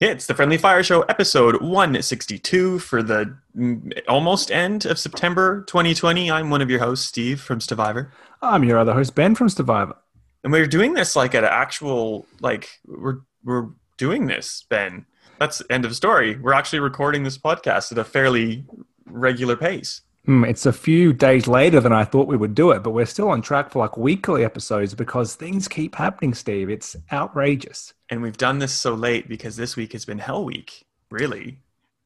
[0.00, 6.30] It's the Friendly Fire Show, episode 162 for the mm, almost end of September 2020.
[6.30, 8.10] I'm one of your hosts, Steve from Stevivor.
[8.40, 9.94] I'm your other host, Ben from Stevivor.
[10.42, 13.68] And we're doing this like at an actual, like, we're, we're
[13.98, 15.04] doing this, Ben.
[15.38, 16.38] That's end of story.
[16.38, 18.64] We're actually recording this podcast at a fairly
[19.04, 20.00] regular pace.
[20.26, 23.06] Hmm, it's a few days later than I thought we would do it, but we're
[23.06, 26.68] still on track for like weekly episodes because things keep happening, Steve.
[26.68, 27.94] It's outrageous.
[28.10, 31.60] And we've done this so late because this week has been Hell Week, really.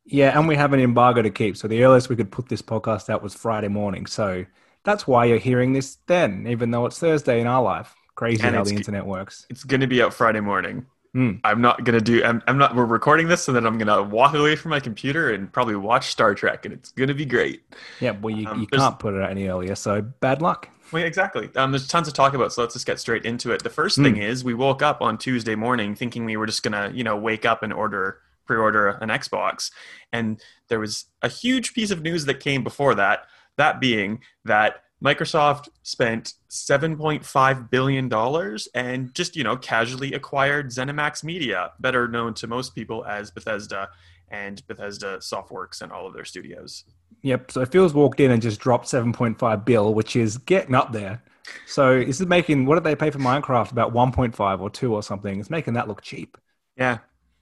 [0.04, 1.56] Yeah, and we have an embargo to keep.
[1.56, 4.06] So the earliest we could put this podcast out was Friday morning.
[4.06, 4.44] So
[4.84, 7.94] that's why you're hearing this then, even though it's Thursday in our life.
[8.14, 9.44] Crazy And how the internet works.
[9.50, 10.86] It's going to be out Friday morning.
[11.14, 11.34] Hmm.
[11.44, 12.24] I'm not gonna do.
[12.24, 12.74] I'm, I'm not.
[12.74, 16.08] We're recording this, and then I'm gonna walk away from my computer and probably watch
[16.10, 17.62] Star Trek, and it's gonna be great.
[18.00, 19.76] Yeah, well, you, Um, you can't put it out any earlier.
[19.76, 20.68] So bad luck.
[20.90, 21.50] Well, exactly.
[21.54, 23.62] Um, there's tons to talk about, so let's just get straight into it.
[23.62, 26.90] The first thing is, we woke up on Tuesday morning thinking we were just gonna,
[26.92, 29.70] you know, wake up and order pre-order an Xbox,
[30.12, 33.26] and there was a huge piece of news that came before that.
[33.56, 41.22] That being that Microsoft spent 7.5 billion dollars and just you know casually acquired ZeniMax
[41.22, 43.90] Media, better known to most people as Bethesda
[44.30, 46.84] and Bethesda Softworks and all of their studios.
[47.22, 47.50] Yep.
[47.50, 51.22] So Phil's walked in and just dropped 7.5 bill, which is getting up there.
[51.66, 53.72] So this is making what did they pay for Minecraft?
[53.72, 55.38] About 1.5 or 2 or something.
[55.38, 56.38] It's making that look cheap.
[56.78, 56.98] Yeah,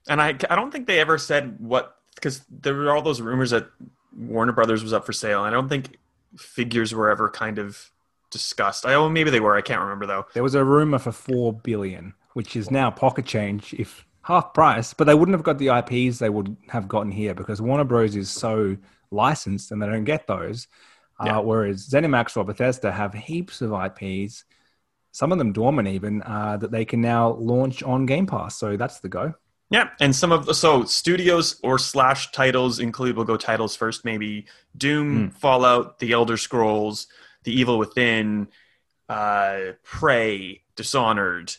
[0.08, 3.50] and I I don't think they ever said what because there were all those rumors
[3.50, 3.68] that
[4.16, 5.44] Warner Brothers was up for sale.
[5.44, 5.96] And I don't think
[6.36, 7.90] figures were ever kind of
[8.30, 8.86] discussed.
[8.86, 9.56] I oh maybe they were.
[9.56, 10.26] I can't remember though.
[10.34, 14.94] There was a rumor for 4 billion, which is now pocket change if half price,
[14.94, 18.16] but they wouldn't have got the IPs they would have gotten here because Warner Bros
[18.16, 18.76] is so
[19.10, 20.68] licensed and they don't get those.
[21.24, 21.38] Yeah.
[21.38, 24.44] Uh, whereas ZeniMax or Bethesda have heaps of IPs,
[25.12, 28.56] some of them dormant even, uh, that they can now launch on Game Pass.
[28.56, 29.34] So that's the go.
[29.72, 33.16] Yeah, and some of the so studios or slash titles include.
[33.16, 34.04] We'll go titles first.
[34.04, 34.44] Maybe
[34.76, 37.06] Doom, Fallout, The Elder Scrolls,
[37.44, 38.48] The Evil Within,
[39.08, 41.56] uh, Prey, Dishonored.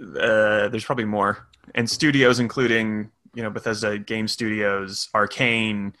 [0.00, 5.96] Uh, there's probably more, and studios including you know Bethesda Game Studios, Arcane,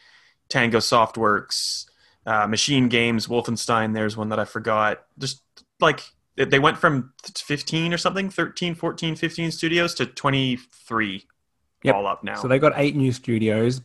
[0.48, 1.86] Tango Softworks,
[2.24, 3.94] uh, Machine Games, Wolfenstein.
[3.94, 5.04] There's one that I forgot.
[5.18, 5.42] Just
[5.80, 6.04] like
[6.44, 11.26] they- went from 15 or something 13 14 15 studios to 23
[11.84, 11.94] Yep.
[11.94, 13.80] all up now So they got eight new studios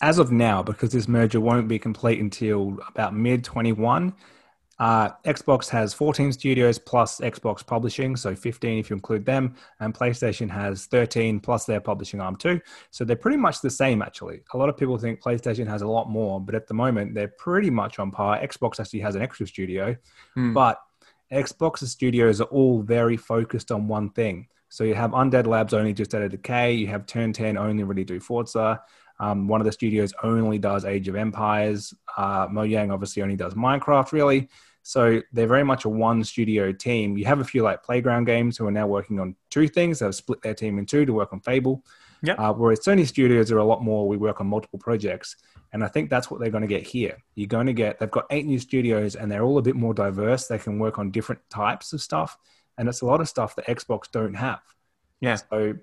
[0.00, 4.12] as of now because this merger won't be complete until about mid 21.
[4.80, 9.92] Uh, Xbox has 14 studios plus Xbox publishing, so 15 if you include them, and
[9.92, 12.60] PlayStation has 13 plus their publishing arm too.
[12.92, 14.42] So they're pretty much the same actually.
[14.54, 17.34] A lot of people think PlayStation has a lot more, but at the moment they're
[17.38, 18.38] pretty much on par.
[18.38, 19.96] Xbox actually has an extra studio,
[20.34, 20.52] Hmm.
[20.54, 20.80] but
[21.32, 24.48] Xbox's studios are all very focused on one thing.
[24.68, 26.74] So you have Undead Labs only just out of Decay.
[26.74, 28.80] You have Turn 10 only really do Forza.
[29.20, 31.92] Um, one of the studios only does Age of Empires.
[32.16, 34.48] Uh, Mojang obviously only does Minecraft, really.
[34.82, 37.18] So they're very much a one studio team.
[37.18, 39.98] You have a few like Playground Games who are now working on two things.
[39.98, 41.84] They've split their team in two to work on Fable.
[42.22, 42.38] Yep.
[42.38, 45.36] Uh, whereas Sony studios are a lot more, we work on multiple projects.
[45.72, 47.18] And I think that's what they're going to get here.
[47.34, 49.94] You're going to get, they've got eight new studios and they're all a bit more
[49.94, 50.46] diverse.
[50.46, 52.36] They can work on different types of stuff.
[52.76, 54.60] And it's a lot of stuff that Xbox don't have.
[55.20, 55.74] yeah So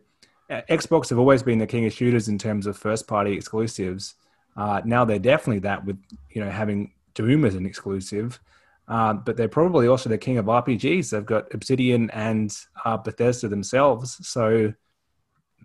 [0.50, 4.16] uh, Xbox have always been the king of shooters in terms of first party exclusives.
[4.57, 8.40] Uh, now they're definitely that with, you know, having Doom as an exclusive.
[8.88, 11.09] Uh, but they're probably also the king of RPGs.
[11.09, 14.25] They've got Obsidian and uh, Bethesda themselves.
[14.28, 14.73] So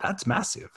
[0.02, 0.70] that's massive.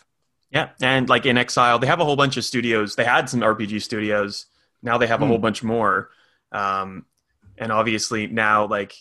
[0.51, 3.39] yeah and like in exile they have a whole bunch of studios they had some
[3.41, 4.45] rpg studios
[4.81, 5.29] now they have a Hmm.
[5.31, 6.09] whole bunch more
[6.51, 7.05] um,
[7.57, 8.93] and obviously now like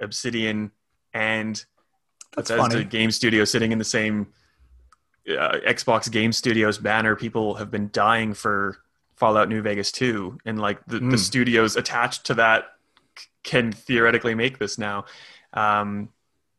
[0.00, 0.70] obsidian
[1.14, 1.64] and
[2.34, 2.84] That's Bethesda funny.
[2.84, 4.26] game studio sitting in the same
[5.28, 8.78] uh, xbox game studios banner people have been dying for
[9.16, 11.18] fallout new vegas 2 and like the, the Mm.
[11.18, 12.64] studios attached to that
[13.18, 15.04] c- can theoretically make this now
[15.54, 16.10] um,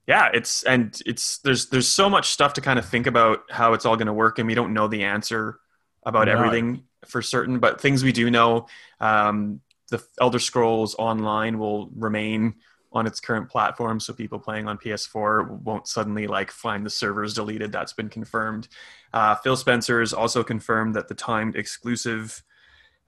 [0.07, 3.73] yeah it's and it's there's there's so much stuff to kind of think about how
[3.73, 5.59] it's all going to work and we don't know the answer
[6.05, 8.65] about everything for certain but things we do know
[8.99, 9.59] um,
[9.89, 12.55] the elder scrolls online will remain
[12.91, 17.33] on its current platform so people playing on ps4 won't suddenly like find the servers
[17.33, 17.71] deleted.
[17.71, 18.67] That's been confirmed.
[19.13, 22.41] Uh, phil spencer's also confirmed that the timed exclusive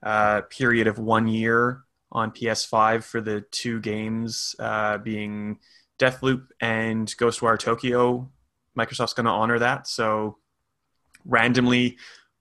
[0.02, 1.82] uh, period of one year
[2.12, 5.58] on ps5 for the two games uh, being
[6.00, 8.28] deathloop and ghostwire tokyo
[8.78, 10.38] microsoft's going to honor that so
[11.24, 11.96] randomly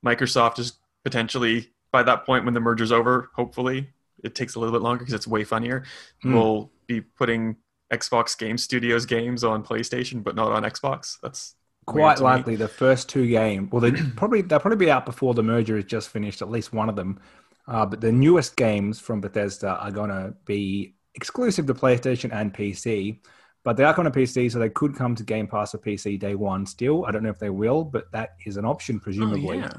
[0.06, 0.74] microsoft is
[1.04, 3.90] potentially by that point when the merger's over hopefully
[4.24, 5.84] it takes a little bit longer because it's way funnier
[6.22, 6.34] Hmm.
[6.34, 7.58] we'll be putting
[7.92, 12.30] xbox game studios games on playstation but not on xbox that's quite to me.
[12.30, 13.72] likely the first two games.
[13.72, 16.42] Well, they probably they'll probably be out before the merger is just finished.
[16.44, 17.20] At least one of them.
[17.68, 22.54] Uh, but the newest games from Bethesda are going to be exclusive to PlayStation and
[22.54, 23.18] PC.
[23.64, 26.18] But they are coming to PC, so they could come to Game Pass or PC
[26.20, 26.66] day one.
[26.66, 29.58] Still, I don't know if they will, but that is an option, Oh, presumably.
[29.58, 29.70] yeah.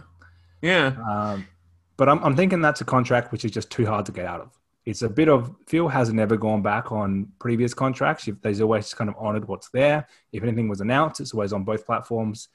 [0.63, 0.95] Yeah.
[1.09, 1.47] Um,
[1.97, 4.41] but I'm, I'm thinking that's a contract which is just too hard to get out
[4.41, 4.51] of.
[4.87, 8.29] It's a bit of Phil has never gone back on previous contracts.
[8.29, 10.07] If There's always kind of honored what's there.
[10.33, 12.49] If anything was announced, it's always on both platforms.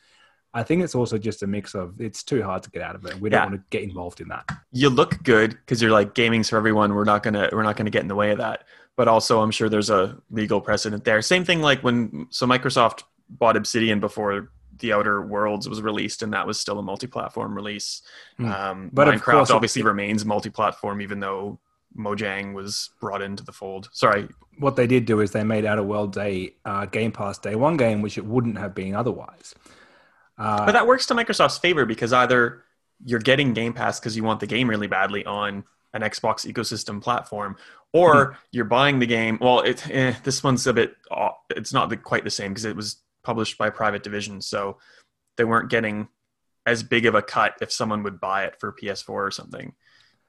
[0.54, 3.06] I think it's also just a mix of it's too hard to get out of
[3.06, 3.19] it.
[3.19, 3.45] We don't Yeah.
[3.50, 4.50] want to get involved in that.
[4.72, 6.94] you look good because you're like gaming's for everyone.
[6.95, 8.63] We're not gonna we're not gonna get in the way of that.
[8.97, 11.21] But also, I'm sure there's a legal precedent there.
[11.21, 16.31] Same thing like when so Microsoft bought Obsidian before the Outer Worlds was released, and
[16.33, 18.01] that was still a multi-platform release.
[18.38, 18.45] Hmm.
[18.51, 21.59] Um, But of Minecraft course it- obviously remains multi-platform, even though
[21.97, 23.89] Mojang was brought into the fold.
[23.94, 24.27] Sorry,
[24.59, 27.77] What they did do is they made Outer Worlds a uh, Game Pass Day One
[27.77, 29.56] game, which it wouldn't have been otherwise.
[30.38, 32.63] Uh, but that works to Microsoft's favor because either
[33.06, 35.63] you're getting Game Pass because you want the game really badly on
[35.95, 37.56] an Xbox ecosystem platform,
[37.94, 39.39] or you're buying the game.
[39.42, 40.95] Well, it, eh, this one's a bit,
[41.50, 44.77] it's not the, quite the same because it was published by a private division, so
[45.38, 46.09] they weren't getting
[46.65, 49.74] as big of a cut if someone would buy it for PS4 or something.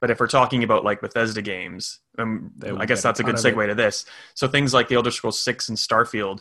[0.01, 3.67] But if we're talking about like Bethesda games, um, I guess that's a good segue
[3.67, 4.05] to this.
[4.35, 6.41] So things like The Elder Scrolls Six and Starfield,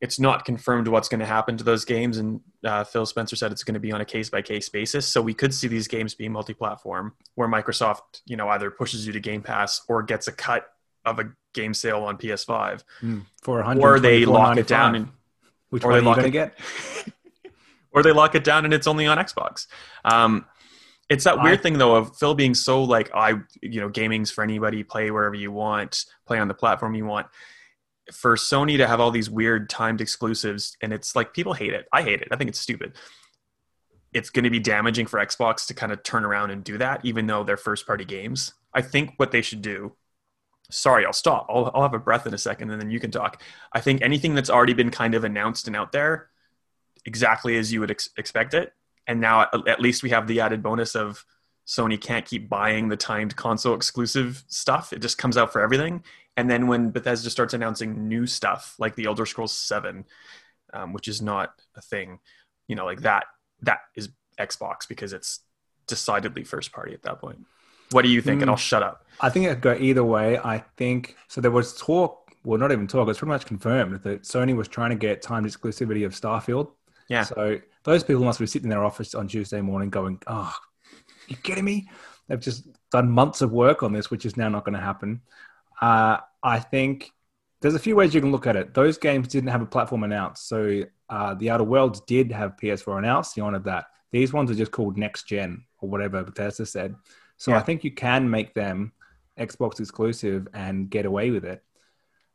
[0.00, 3.50] it's not confirmed what's going to happen to those games, and uh, Phil Spencer said
[3.50, 5.06] it's going to be on a case by case basis.
[5.06, 9.06] So we could see these games being multi platform, where Microsoft, you know, either pushes
[9.06, 10.66] you to Game Pass or gets a cut
[11.04, 13.22] of a game sale on PS5, mm,
[13.80, 15.08] or they lock it down and
[15.70, 16.58] which or they lock going it- to get?
[17.92, 19.66] or they lock it down and it's only on Xbox.
[20.04, 20.44] Um,
[21.08, 23.30] it's that weird I- thing though of Phil being so like I,
[23.62, 24.84] you know, gaming's for anybody.
[24.84, 26.04] Play wherever you want.
[26.26, 27.26] Play on the platform you want.
[28.12, 31.86] For Sony to have all these weird timed exclusives, and it's like people hate it.
[31.92, 32.28] I hate it.
[32.30, 32.96] I think it's stupid.
[34.12, 37.04] It's going to be damaging for Xbox to kind of turn around and do that,
[37.04, 38.54] even though they're first party games.
[38.72, 39.94] I think what they should do.
[40.70, 41.46] Sorry, I'll stop.
[41.48, 43.42] I'll, I'll have a breath in a second, and then you can talk.
[43.72, 46.30] I think anything that's already been kind of announced and out there,
[47.04, 48.72] exactly as you would ex- expect it.
[49.06, 51.24] And now at, at least we have the added bonus of
[51.66, 54.92] Sony can't keep buying the timed console exclusive stuff.
[54.92, 56.02] It just comes out for everything.
[56.38, 60.04] And then when Bethesda starts announcing new stuff like the Elder Scrolls 7,
[60.72, 62.20] um, which is not a thing,
[62.68, 63.24] you know, like that,
[63.62, 65.40] that is Xbox because it's
[65.86, 67.44] decidedly first party at that point.
[67.90, 68.42] What do you think?
[68.42, 68.52] And Hmm.
[68.52, 69.04] I'll shut up.
[69.20, 70.38] I think it could go either way.
[70.38, 71.40] I think so.
[71.40, 73.08] There was talk, well, not even talk.
[73.08, 76.70] It's pretty much confirmed that Sony was trying to get timed exclusivity of Starfield.
[77.08, 77.24] Yeah.
[77.24, 80.54] So those people must be sitting in their office on Tuesday morning, going, "Oh,
[81.26, 81.88] you kidding me?"
[82.28, 85.22] They've just done months of work on this, which is now not going to happen.
[85.80, 87.10] Uh, I think
[87.60, 88.74] there's a few ways you can look at it.
[88.74, 92.98] Those games didn't have a platform announced, so uh, the Outer Worlds did have PS4
[92.98, 93.36] announced.
[93.36, 93.86] You honored that.
[94.12, 96.94] These ones are just called next gen or whatever Bethesda said.
[97.36, 97.58] So Yeah.
[97.58, 98.92] I think you can make them
[99.38, 101.62] Xbox exclusive and get away with it.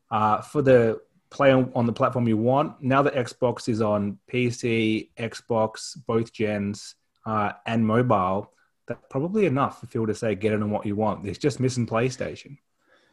[0.10, 4.20] Uh, for the play on, on the platform you want, now that Xbox is on
[4.32, 8.54] PC, Xbox, both gens, uh, and mobile,
[8.88, 11.26] that's probably enough for people to say get it on what you want.
[11.26, 12.58] It's just missing PlayStation.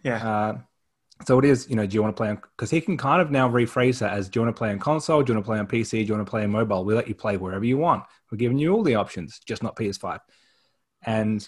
[0.03, 0.29] Yeah.
[0.29, 0.59] Uh,
[1.27, 3.21] so it is, you know, do you want to play on, because he can kind
[3.21, 5.45] of now rephrase that as do you want to play on console, do you want
[5.45, 6.85] to play on PC, do you want to play on mobile?
[6.85, 8.05] We let you play wherever you want.
[8.31, 10.21] We're giving you all the options, just not PS5.
[11.03, 11.47] And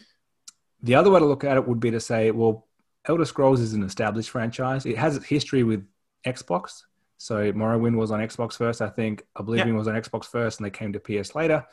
[0.82, 2.68] the other way to look at it would be to say, well,
[3.06, 4.84] Elder Scrolls is an established franchise.
[4.84, 5.86] It has its history with
[6.26, 6.82] Xbox.
[7.18, 9.24] So Morrowind was on Xbox first, I think.
[9.36, 11.64] Oblivion was on Xbox first, and they came to PS later.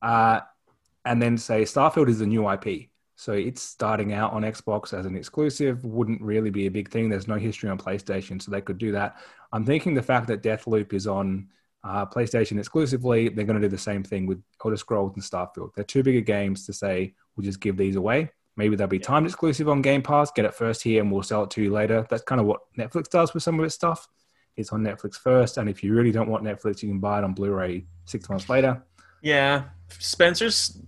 [0.00, 0.40] Uh,
[1.04, 2.90] and then say Starfield is a new IP.
[3.16, 7.08] So it's starting out on Xbox as an exclusive, wouldn't really be a big thing.
[7.08, 9.16] There's no history on PlayStation, so they could do that.
[9.52, 11.48] I'm thinking the fact that Deathloop is on
[11.84, 15.74] uh, PlayStation exclusively, they're going to do the same thing with Elder Scrolls and Starfield.
[15.74, 18.30] They're too bigger games to say we'll just give these away.
[18.56, 20.30] Maybe they'll be timed exclusive on Game Pass.
[20.30, 22.06] Get it first here, and we'll sell it to you later.
[22.08, 24.08] That's kind of what Netflix does with some of its stuff.
[24.56, 27.24] It's on Netflix first, and if you really don't want Netflix, you can buy it
[27.24, 28.82] on Blu-ray six months later.
[29.22, 29.64] Yeah.
[29.98, 30.80] Spencer's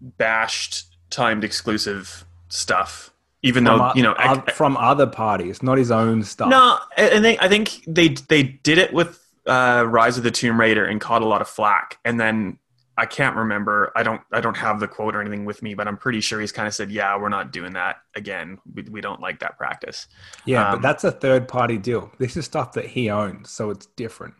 [0.00, 3.10] bashed timed exclusive stuff,
[3.42, 6.48] even From, though, you know, X- from other parties, not his own stuff.
[6.50, 10.30] No, and I think I think they they did it with uh, Rise of the
[10.30, 12.58] Tomb Raider and caught a lot of flack, and then
[12.96, 13.92] I can't remember.
[13.96, 16.38] I don't I don't have the quote or anything with me, but I'm pretty sure
[16.40, 18.58] he's kind of said, "Yeah, we're not doing that again.
[18.74, 20.06] We, we don't like that practice."
[20.44, 22.12] Yeah, Um, but that's a third party deal.
[22.18, 24.34] This is stuff that he owns, so it's different.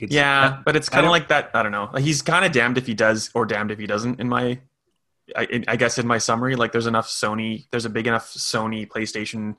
[0.00, 1.50] It's, Yeah, but it's kind of like that.
[1.54, 1.90] I don't know.
[1.98, 4.20] He's kind of damned if he does or damned if he doesn't.
[4.20, 4.60] In my,
[5.34, 7.66] I, I guess in my summary, like there's enough Sony.
[7.70, 9.56] There's a big enough Sony PlayStation,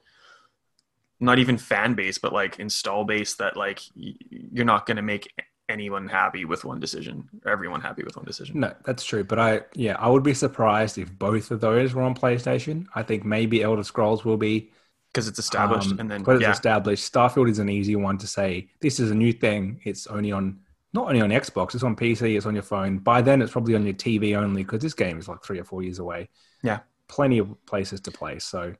[1.19, 5.33] not even fan base, but like install base that like you're not going to make
[5.69, 8.59] anyone happy with one decision, or everyone happy with one decision.
[8.59, 9.23] No, that's true.
[9.23, 12.85] But I, yeah, I would be surprised if both of those were on PlayStation.
[12.95, 14.71] I think maybe Elder Scrolls will be
[15.11, 17.11] because it's established, um, and then because yeah, it's established.
[17.11, 18.69] Starfield is an easy one to say.
[18.81, 19.81] This is a new thing.
[19.83, 20.59] It's only on
[20.93, 21.75] not only on Xbox.
[21.75, 22.35] It's on PC.
[22.37, 22.99] It's on your phone.
[22.99, 25.63] By then, it's probably on your TV only because this game is like three or
[25.63, 26.29] four years away.
[26.63, 26.79] Yeah.
[27.09, 28.37] plenty of places to play.
[28.39, 28.73] So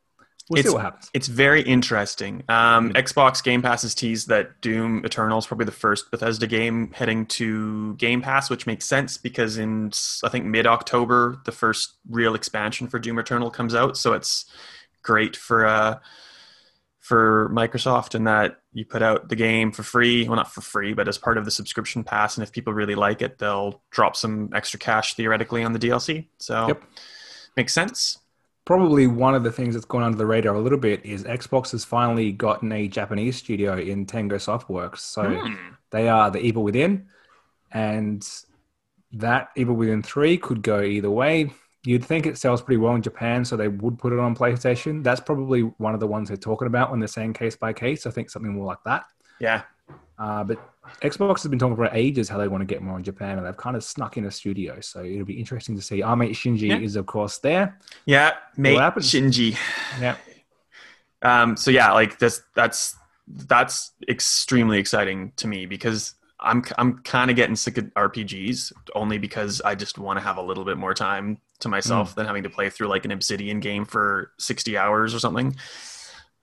[0.50, 1.10] we'll It's- see what happens.
[1.14, 2.44] It's very interesting.
[2.50, 6.92] Um, Xbox Game Pass has teased that Doom Eternal is probably the first Bethesda game
[6.94, 9.92] heading to Game Pass, which makes sense because in
[10.26, 14.46] I think mid October the first real expansion for Doom Eternal comes out, so it's
[15.04, 16.00] great for uh,
[17.08, 20.94] for Microsoft in that you put out the game for free, well not for free,
[20.94, 24.16] but as part of the subscription pass, and if people really like it, they'll drop
[24.16, 26.28] some extra cash theoretically on the DLC.
[26.38, 26.84] So Yep.
[27.56, 28.18] makes sense.
[28.66, 31.72] Probably one of the things that's gone under the radar a little bit is Xbox
[31.72, 35.00] has finally gotten a Japanese studio in Tango Softworks.
[35.00, 35.54] So Hmm.
[35.92, 37.08] they are the Evil Within,
[37.72, 38.28] and
[39.14, 41.52] that Evil Within 3 could go either way.
[41.88, 45.02] You'd think it sells pretty well in Japan, so they would put it on PlayStation.
[45.04, 48.06] That's probably one of the ones they're talking about when they're saying case by case.
[48.06, 49.06] I think something more like that.
[49.40, 49.62] Yeah.
[50.20, 53.06] Uh, but Xbox has been talking for ages how they want to get more in
[53.06, 54.82] Japan, and they've kind of snuck in a studio.
[54.82, 56.02] So it'll be interesting to see.
[56.02, 56.80] Our mate Shinji Yeah.
[56.80, 57.80] is, of course, there.
[58.06, 58.78] Yeah, mate?
[58.78, 59.58] Shinji.
[60.02, 60.18] Yeah.
[61.22, 67.30] Um, so yeah, like this, that's that's extremely exciting to me because I'm I'm kind
[67.32, 70.78] of getting sick of RPGs only because I just want to have a little bit
[70.78, 74.78] more time to myself than having to play through like an Obsidian game for 60
[74.78, 75.56] hours or something.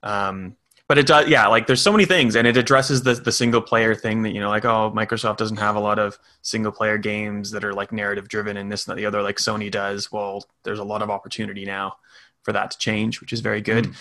[0.03, 0.55] Um,
[0.87, 3.61] but it does, yeah, like there's so many things and it addresses the, the single
[3.61, 6.97] player thing that, you know, like, oh, Microsoft doesn't have a lot of single player
[6.99, 10.11] games that are like narrative driven and this and that, the other, like Sony does.
[10.11, 11.95] Well, there's a lot of opportunity now
[12.43, 13.95] for that to change, which is very good.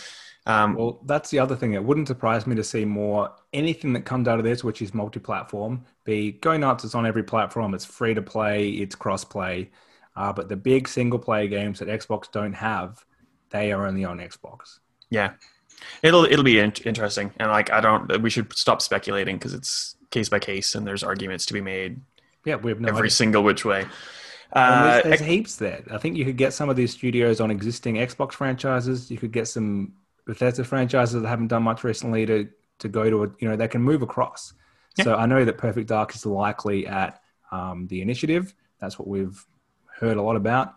[0.46, 1.72] Um, Well, that's the other thing.
[1.72, 4.92] It wouldn't surprise me to see more anything that comes out of this, which is
[4.92, 5.84] multi-platform.
[6.04, 6.84] Be go nuts.
[6.84, 7.72] It's on every platform.
[7.72, 8.68] It's free to play.
[8.68, 9.70] It's cross-play.
[10.16, 13.04] Uh, but the big single-player games that Xbox don't have,
[13.50, 14.78] they are only on Xbox.
[15.10, 15.32] Yeah,
[16.02, 19.96] it'll it'll be in- interesting, and like I don't, we should stop speculating because it's
[20.10, 22.00] case by case, and there's arguments to be made
[22.44, 23.10] Yeah, we have no every idea.
[23.10, 23.86] single which way.
[24.52, 25.82] Uh, there's, there's heaps there.
[25.90, 29.10] I think you could get some of these studios on existing Xbox franchises.
[29.10, 29.94] You could get some
[30.26, 33.68] Bethesda franchises that haven't done much recently to to go to a you know they
[33.68, 34.52] can move across.
[35.02, 38.54] So I know that Perfect Dark is likely at um, the initiative.
[38.80, 39.44] That's what we've
[39.98, 40.74] heard a lot about.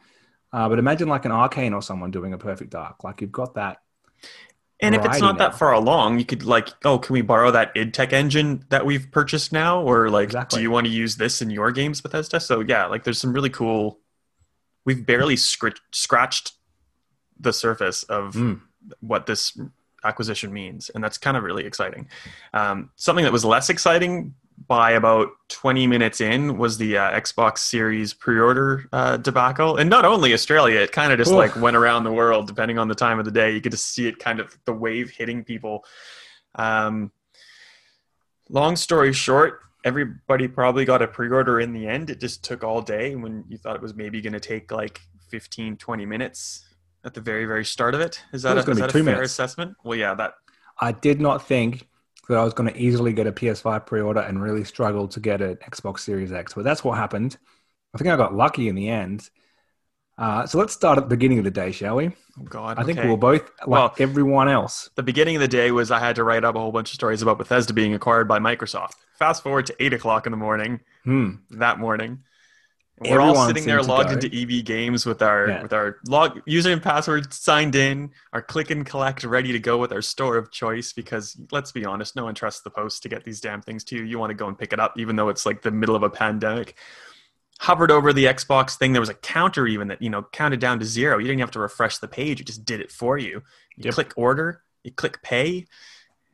[0.54, 3.04] Uh, but imagine like an Arcane or someone doing a Perfect Dark.
[3.04, 3.82] Like you've got that.
[4.80, 5.50] and if it's not now.
[5.50, 8.86] that far along, you could like, oh, can we borrow that id Tech engine that
[8.86, 10.58] we've purchased now, or like, Exactly.
[10.60, 12.40] do you want to use this in your games, Bethesda?
[12.40, 14.00] So yeah, like there's some really cool.
[14.86, 16.54] We've barely scr- scratched
[17.40, 18.62] the surface of Mm.
[19.02, 19.60] what this
[20.04, 22.08] acquisition means, and that's kind of really exciting.
[22.54, 24.34] Um, something that was less exciting
[24.66, 30.04] by about 20 minutes in was the uh, Xbox Series pre-order uh, debacle, and not
[30.04, 31.38] only Australia, it kind of just Oof.
[31.38, 33.54] like went around the world depending on the time of the day.
[33.54, 35.86] You could just see it kind of the wave hitting people.
[36.56, 37.12] Um,
[38.50, 39.60] long story short.
[39.86, 42.10] Everybody probably got a pre-order in the end.
[42.10, 45.00] It just took all day when you thought it was maybe going to take like
[45.30, 46.66] 15, 20 minutes
[47.06, 48.22] at the very, very start of it.
[48.34, 49.32] Is that, was a, is be that a fair minutes.
[49.32, 49.76] assessment?
[49.84, 50.34] Well, yeah, that
[50.80, 51.88] I did not think
[52.30, 55.42] that I was going to easily get a PS5 pre-order and really struggle to get
[55.42, 57.38] an Xbox Series X, but that's what happened.
[57.94, 59.30] I think I got lucky in the end.
[60.18, 62.08] Uh, so let's start at the beginning of the day, shall we?
[62.08, 62.80] oh god.
[62.80, 63.08] I think okay.
[63.08, 64.90] we'll both, like Well- everyone else.
[64.96, 66.96] the beginning of the day was I had to write up a whole bunch of
[66.96, 68.94] stories about Bethesda being acquired by Microsoft.
[69.20, 71.36] Fast forward to eight o'clock in the morning Hmm.
[71.52, 72.24] that morning.
[73.00, 75.62] And We're all sitting there logged into EB Games with our Yeah.
[75.62, 79.78] with our log username and password signed in, our click and collect ready to go
[79.78, 80.94] with our store of choice.
[80.94, 83.96] Because let's be honest, no one trusts the post to get these damn things to
[83.98, 84.04] you.
[84.04, 86.02] You want to go and pick it up, even though it's like the middle of
[86.02, 86.76] a pandemic.
[87.60, 88.94] Hovered over the Xbox thing.
[88.94, 91.18] There was a counter even that you know counted down to zero.
[91.20, 93.44] You didn't have to refresh the page; it just did it for you.
[93.76, 93.94] You Yep.
[93.94, 95.68] click order, you click pay,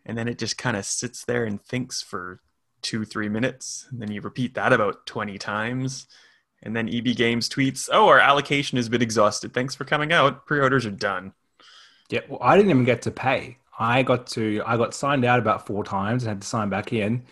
[0.05, 2.41] and then it just kind of sits there and thinks for
[2.81, 3.87] two, three minutes.
[3.91, 6.07] And then you repeat that about 20 times.
[6.63, 9.53] And then EB Games tweets, Oh, our allocation has been exhausted.
[9.53, 10.45] Thanks for coming out.
[10.45, 11.33] Pre orders are done.
[12.09, 13.57] Yeah, well, I didn't even get to pay.
[13.77, 16.93] I got to, I got signed out about four times and had to sign back
[16.93, 17.23] in.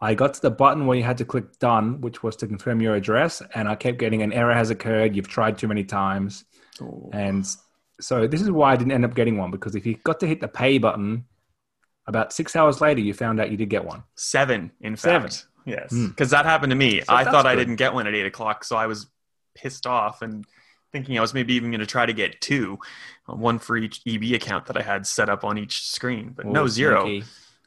[0.00, 2.82] I got to the button where you had to click done, which was to confirm
[2.82, 5.16] your address, and I kept getting an error has occurred.
[5.16, 6.44] You've tried too many times.
[6.82, 7.08] Oh.
[7.12, 7.46] And
[8.00, 10.26] so this is why I didn't end up getting one because if you got to
[10.26, 11.24] hit the pay button,
[12.06, 14.02] about six hours later, you found out you did get one.
[14.14, 15.32] Seven, in fact.
[15.32, 15.48] Seven.
[15.66, 15.90] Yes.
[15.90, 16.06] Hmm.
[16.06, 17.00] Because that happened to me.
[17.00, 18.64] So I thought I didn't get one at eight o'clock.
[18.64, 19.06] So I was
[19.54, 20.46] pissed off and
[20.92, 22.78] thinking I was maybe even going to try to get two,
[23.28, 26.32] uh, one for each EB account that I had set up on each screen.
[26.34, 27.20] But no, zero.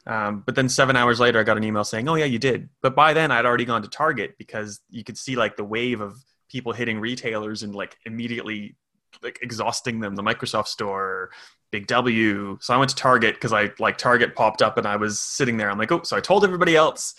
[0.06, 2.70] Um, but then seven hours later, I got an email saying, "Oh yeah, you did."
[2.80, 6.00] But by then, I'd already gone to Target because you could see like the wave
[6.00, 6.16] of
[6.48, 8.76] people hitting retailers and like immediately
[9.22, 10.16] like exhausting them.
[10.16, 11.30] The Microsoft Store,
[11.70, 12.58] Big W.
[12.60, 15.58] So I went to Target because I like Target popped up and I was sitting
[15.58, 15.70] there.
[15.70, 17.14] I'm like, oh, so I told everybody else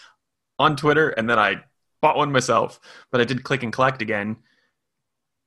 [0.61, 1.63] on Twitter and then I
[2.01, 2.79] bought one myself.
[3.11, 4.37] But I did click and collect again,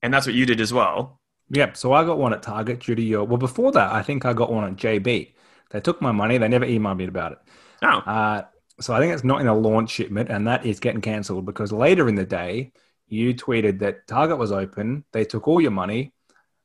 [0.02, 1.20] and that's what you did as well.
[1.50, 1.76] Yep.
[1.76, 3.24] So I got one at Target due to your.
[3.24, 5.34] Well, before that, I think I got one at JB.
[5.70, 6.38] They took my money.
[6.38, 7.38] They never emailed me about it.
[7.82, 8.42] Oh, Uh,
[8.80, 11.70] so I think it's not in a launch shipment, and that is getting cancelled because
[11.72, 12.72] later in the day,
[13.06, 15.04] you tweeted that Target was open.
[15.12, 16.12] They took all your money.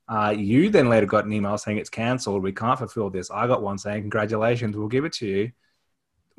[0.08, 2.41] Uh, you then later got an email saying it's cancelled.
[2.41, 3.29] We can't fulfill this.
[3.29, 5.51] I got one saying congratulations, we'll give it to you,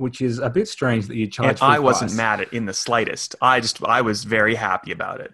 [0.00, 1.62] which is a bit strange that you charged.
[1.62, 2.16] and I wasn't price.
[2.16, 3.36] mad at in the slightest.
[3.42, 5.32] I just I was very happy about it.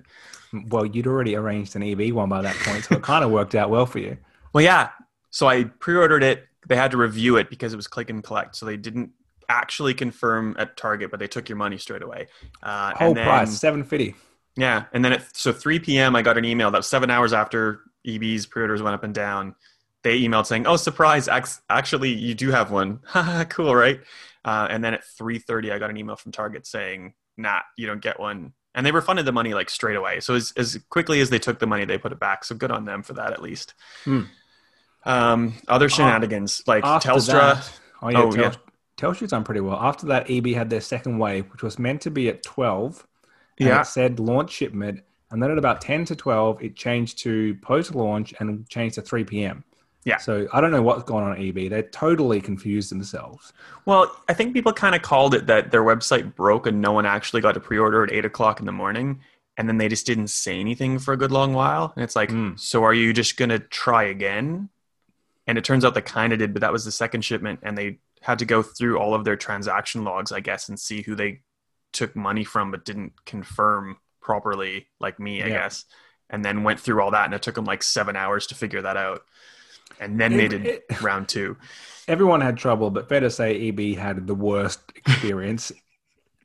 [0.68, 3.54] Well, you'd already arranged an EB one by that point, so it kind of worked
[3.54, 4.16] out well for you.
[4.52, 4.90] Well, yeah.
[5.30, 6.46] So I pre-ordered it.
[6.66, 8.56] They had to review it because it was click and collect.
[8.56, 9.10] So they didn't
[9.48, 12.26] actually confirm at Target, but they took your money straight away.
[12.62, 14.14] Uh, Whole and then, price seven fifty.
[14.56, 16.16] Yeah, and then at so 3 p.m.
[16.16, 19.54] I got an email that was seven hours after EB's pre-orders went up and down.
[20.02, 21.28] They emailed saying, "Oh, surprise!
[21.68, 23.00] Actually, you do have one.
[23.50, 24.00] cool, right?"
[24.46, 28.00] Uh, and then at 3:30, I got an email from Target saying, "Nah, you don't
[28.00, 30.20] get one." And they refunded the money like straight away.
[30.20, 32.44] So as, as quickly as they took the money, they put it back.
[32.44, 33.74] So good on them for that, at least.
[34.04, 34.22] Hmm.
[35.04, 37.32] Um, other shenanigans like After Telstra.
[37.54, 38.52] that- oh yeah, Oh, Tel- yeah.
[38.96, 39.76] Telstra's done pretty well.
[39.80, 43.06] After that, EB had their second wave, which was meant to be at twelve.
[43.58, 43.80] and Yeah.
[43.80, 45.00] it said launch shipment,
[45.30, 49.02] and then at about ten to twelve, it changed to post launch and changed to
[49.02, 49.64] three p.m.
[50.06, 50.18] Yeah.
[50.18, 51.68] So I don't know what's going on at EB.
[51.68, 53.52] They're totally confused themselves.
[53.86, 57.04] Well, I think people kind of called it that their website broke and no one
[57.04, 59.20] actually got to pre-order at eight o'clock in the morning,
[59.56, 61.92] and then they just didn't say anything for a good long while.
[61.96, 62.58] And it's like, Mm.
[62.58, 64.68] so are you just gonna try again?
[65.48, 67.76] And it turns out they kind of did, but that was the second shipment, and
[67.76, 71.16] they had to go through all of their transaction logs, I guess, and see who
[71.16, 71.40] they
[71.92, 75.58] took money from, but didn't confirm properly, like me, I Yeah.
[75.62, 75.84] guess.
[76.30, 78.82] And then went through all that, and it took them like seven hours to figure
[78.82, 79.22] that out.
[80.00, 81.56] And then they It- did round two.
[82.08, 85.72] Everyone had trouble, but fair to say EB had the worst experience.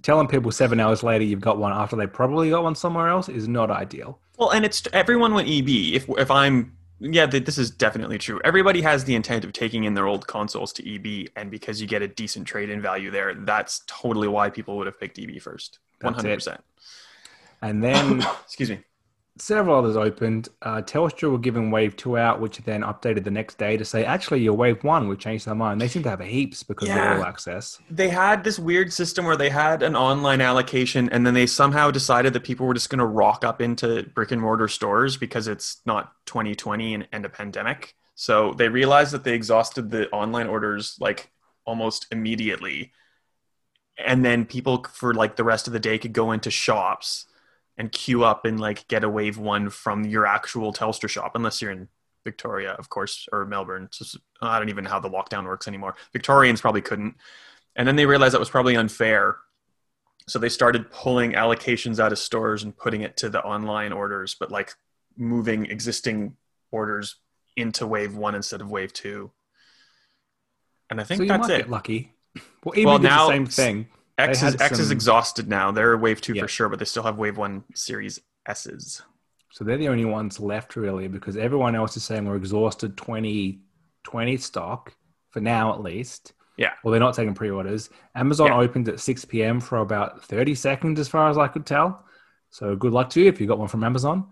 [0.02, 3.30] Telling people seven hours later you've got one after they probably got one somewhere else
[3.30, 4.18] is not ideal.
[4.40, 5.70] Well, and it's everyone went EB.
[5.94, 8.40] If if I'm yeah, this is definitely true.
[8.44, 11.88] Everybody has the intent of taking in their old consoles to EB, and because you
[11.88, 15.80] get a decent trade-in value there, that's totally why people would have picked EB first.
[16.02, 16.64] One hundred percent.
[17.62, 18.80] And then Excuse me.
[19.41, 20.49] Several others opened.
[20.62, 24.06] Uh, Telstra were giving Wave 2 out, which then updated the next day to say,
[24.06, 25.82] actually, your Wave 1, we changed their mind.
[25.82, 27.13] They seem to have heaps because Yeah.
[27.13, 27.80] of all access.
[27.89, 31.89] They had this weird system where they had an online allocation, and then they somehow
[31.91, 35.47] decided that people were just going to rock up into brick and mortar stores because
[35.47, 37.95] it's not 2020 and, and a pandemic.
[38.13, 41.32] So they realized that they exhausted the online orders like
[41.65, 42.91] almost immediately.
[43.97, 47.25] And then people for like the rest of the day could go into shops
[47.78, 51.62] and queue up and like get a wave one from your actual Telstra shop, unless
[51.62, 51.88] you're in
[52.24, 53.90] Victoria, of course, or Melbourne.
[54.42, 55.96] I don't even know how the lockdown works anymore.
[56.14, 57.16] Victorians probably couldn't.
[57.76, 59.38] And then they realized that was probably unfair.
[60.28, 64.36] So they started pulling allocations out of stores and putting it to the online orders,
[64.40, 64.76] but like
[65.18, 66.36] moving existing
[66.72, 67.16] orders
[67.58, 69.32] into wave one instead of wave two.
[70.90, 71.70] And I think So that's it.
[71.70, 72.14] lucky.
[72.64, 73.88] Well, Well, now the same thing.
[74.17, 75.71] X is X is exhausted now.
[75.71, 76.43] They're wave two Yeah.
[76.43, 79.02] for sure, but they still have wave one series S's.
[79.52, 84.38] So they're the only ones left, really, because everyone else is saying we're exhausted 2020
[84.38, 84.93] stock
[85.30, 86.34] for now, at least.
[86.58, 86.71] Yeah.
[86.84, 87.89] Well, they're not taking pre orders.
[88.15, 88.58] Amazon Yeah.
[88.60, 89.60] opened at 6 p.m.
[89.60, 92.06] for about 30 seconds, as far as I could tell.
[92.50, 94.28] So good luck to you if you got one from Amazon,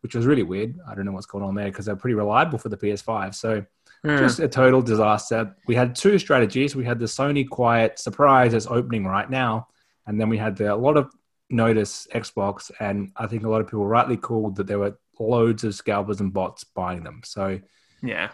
[0.00, 0.78] which was really weird.
[0.88, 3.34] I don't know what's going on there because they're pretty reliable for the PS5.
[3.34, 3.64] So
[4.04, 5.56] just a total disaster.
[5.66, 6.76] We had two strategies.
[6.76, 9.68] We had the Sony Quiet surprise that's opening right now,
[10.06, 11.10] and then we had the, a lot of
[11.50, 15.64] notice Xbox, and I think a lot of people rightly called that there were loads
[15.64, 17.22] of scalpers and bots buying them.
[17.24, 17.60] So
[18.02, 18.30] Yeah.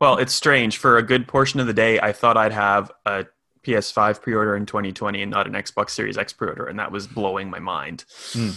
[0.00, 0.78] Well, it's strange.
[0.78, 3.26] For a good portion of the day, I thought I'd have a
[3.62, 6.92] PS5 pre order in 2020 and not an Xbox Series X pre order, and that
[6.92, 8.04] was blowing my mind.
[8.32, 8.50] Hmm.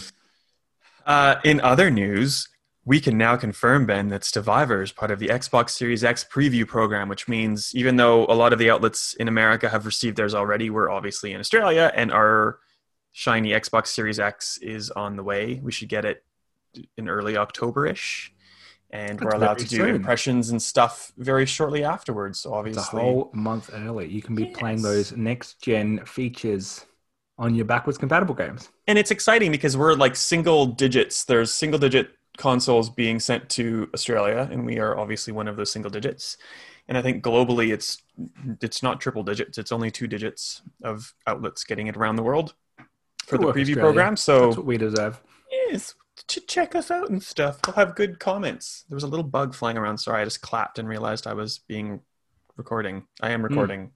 [1.06, 2.48] Uh, in other news,
[2.86, 6.66] we can now confirm, Ben, that Stevivor is part of the Xbox Series X preview
[6.66, 10.34] program, which means even though a lot of the outlets in America have received theirs
[10.34, 12.58] already, we're obviously in Australia, and our
[13.12, 15.60] shiny Xbox Series X is on the way.
[15.62, 16.24] We should get it
[16.98, 18.32] in early October ish.
[18.90, 19.94] And we're allowed to do soon.
[19.94, 22.40] impressions and stuff very shortly afterwards.
[22.40, 24.08] So it's obviously, a whole month early.
[24.08, 26.84] You can be playing those next gen features
[27.36, 28.68] on your backwards compatible games.
[28.86, 31.24] and it's exciting because we're like single digits.
[31.24, 35.70] There's single digit consoles being sent to Australia, and we are obviously one of those
[35.72, 36.36] single digits.
[36.88, 38.02] And I think globally, it's
[38.60, 42.54] it's not triple digits; it's only two digits of outlets getting it around the world
[43.26, 43.80] for Good the preview Australia.
[43.82, 44.16] program.
[44.16, 45.20] So That's what we deserve.
[45.70, 45.94] yes,
[46.26, 47.58] to check us out and stuff.
[47.66, 48.84] We'll have good comments.
[48.88, 49.98] There was a little bug flying around.
[49.98, 52.00] Sorry, I just clapped and realized I was being
[52.56, 53.04] recording.
[53.22, 53.90] I am recording.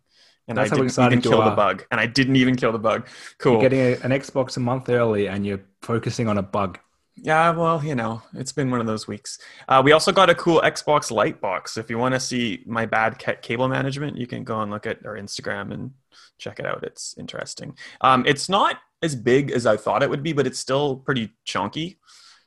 [0.49, 0.63] And Hmm.
[0.65, 1.85] That's I didn't even kill the bug.
[1.91, 3.07] And I didn't even kill the bug.
[3.37, 3.53] Cool.
[3.53, 6.79] You're getting a, an Xbox a month early, and you're focusing on a bug.
[7.23, 9.39] Yeah, well, you know, it's been one of those weeks.
[9.69, 11.77] Uh, we also got a cool Xbox Light box.
[11.77, 14.87] If you want to see my bad ca- cable management, you can go and look
[14.87, 15.91] at our Instagram and
[16.39, 16.85] check it out.
[16.85, 17.77] It's interesting.
[18.01, 21.31] Um, it's not as big as I thought it would be, but it's still pretty
[21.45, 21.99] chunky.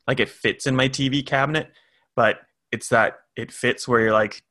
[0.08, 1.72] Like it fits in my TV cabinet,
[2.16, 2.40] but
[2.72, 4.44] it's that it fits where you're like,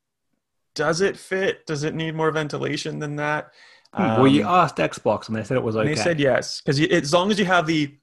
[0.75, 1.67] does it fit?
[1.67, 3.51] Does it need more ventilation than that?
[3.99, 5.89] well, you Um, asked Xbox, and they said it was okay.
[5.89, 7.97] They said yes because as long as you have the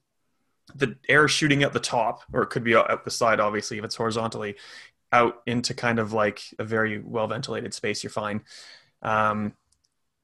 [0.75, 3.77] the air shooting at the top, or it could be out out the side, obviously
[3.77, 4.56] if it's horizontally
[5.13, 8.41] out into kind of like a very well ventilated space, you're fine.
[9.03, 9.53] Um,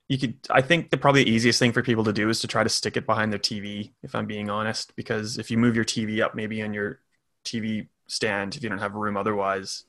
[0.10, 2.64] you could, I think the probably easiest thing for people to do is to try
[2.64, 3.94] to stick it behind their TV.
[4.04, 7.00] If I'm being honest, because if you move your TV up, maybe on your
[7.46, 9.86] TV stand, if you don't have room otherwise,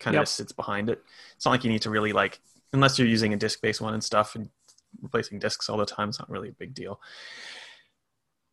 [0.00, 0.22] kind of Yep.
[0.22, 1.02] just sits behind it.
[1.36, 2.40] It's not like you need to really like,
[2.72, 4.48] unless you're using a disc based one and stuff and
[5.02, 6.08] replacing discs all the time.
[6.08, 7.00] It's not really a big deal.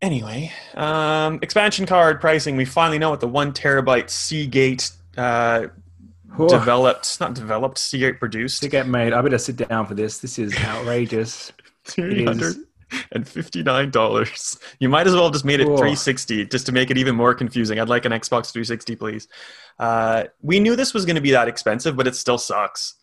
[0.01, 2.55] Anyway, um, expansion card pricing.
[2.55, 5.67] We finally know what the one terabyte Seagate uh,
[6.47, 8.62] developed, not developed, Seagate produced.
[8.62, 9.12] to get made.
[9.12, 10.19] I better sit down for this.
[10.19, 11.51] This is outrageous.
[11.86, 12.57] Three hundred
[13.13, 14.57] and fifty-nine dollars.
[14.79, 15.77] You might as well have just made it Whoa.
[15.77, 17.79] three sixty, just to make it even more confusing.
[17.79, 19.27] I'd like an Xbox three sixty, please.
[19.79, 22.95] Uh, we knew this was going to be that expensive, but it still sucks.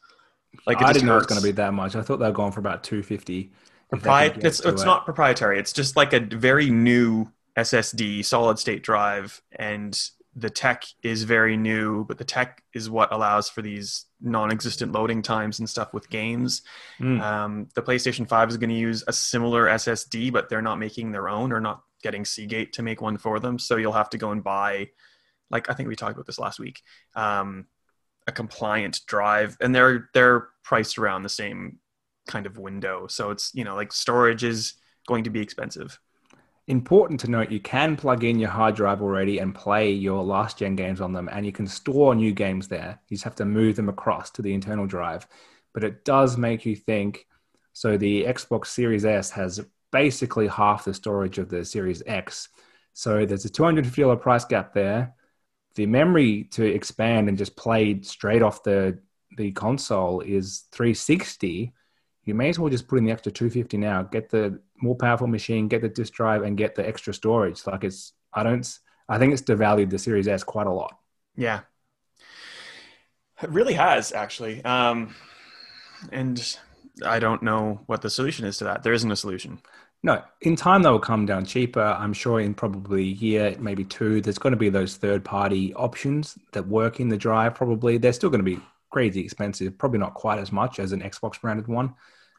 [0.66, 1.96] Like it I didn't know it was going to be that much.
[1.96, 3.52] I thought they were going for about two fifty.
[3.96, 5.58] Propri- it's it's not proprietary.
[5.58, 9.98] It's just like a very new SSD, solid state drive, and
[10.36, 12.04] the tech is very new.
[12.04, 16.62] But the tech is what allows for these non-existent loading times and stuff with games.
[17.00, 17.20] Mm.
[17.20, 21.12] Um, the PlayStation Five is going to use a similar SSD, but they're not making
[21.12, 23.58] their own or not getting Seagate to make one for them.
[23.58, 24.90] So you'll have to go and buy,
[25.50, 26.82] like I think we talked about this last week,
[27.14, 27.66] um,
[28.26, 31.78] a compliant drive, and they're they're priced around the same
[32.26, 33.06] kind of window.
[33.06, 34.74] So it's you know like storage is
[35.06, 35.98] going to be expensive.
[36.66, 40.58] Important to note, you can plug in your hard drive already and play your last
[40.58, 42.98] gen games on them, and you can store new games there.
[43.08, 45.26] You just have to move them across to the internal drive.
[45.74, 47.26] But it does make you think.
[47.74, 49.60] So the Xbox Series S has
[49.92, 52.48] basically half the storage of the Series X.
[52.94, 55.14] So there's a $250 price gap there.
[55.74, 58.98] The memory to expand and just play straight off the
[59.36, 61.72] the console is 360
[62.24, 64.02] you may as well just put in the extra 250 now.
[64.02, 67.66] Get the more powerful machine get the disk drive and get the extra storage.
[67.66, 70.98] Like it's i don't i think it's devalued the series s quite a lot.
[71.36, 71.60] Yeah,
[73.42, 74.64] it really has actually.
[74.64, 75.14] Um,
[76.12, 76.58] and
[77.04, 78.82] I don't know what the solution is to that.
[78.82, 79.60] There isn't a solution.
[80.02, 80.22] no.
[80.42, 81.82] In time they will come down cheaper.
[81.82, 85.74] I'm sure in probably a year maybe two there's going to be those third party
[85.74, 87.98] options that work in the drive probably.
[87.98, 88.60] They're still going to be
[88.94, 91.88] crazy expensive probably not quite as much as an xbox branded one